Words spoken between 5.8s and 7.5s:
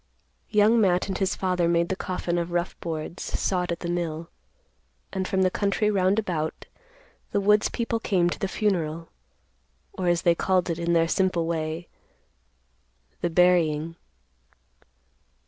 round about, the